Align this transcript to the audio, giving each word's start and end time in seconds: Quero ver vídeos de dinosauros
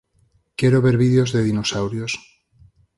Quero 0.59 0.83
ver 0.85 0.95
vídeos 1.03 1.29
de 1.35 1.41
dinosauros 1.47 2.11